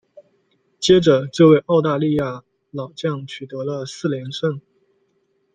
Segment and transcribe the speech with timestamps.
[0.79, 4.59] 接着这位澳大利亚老将取得了四连胜。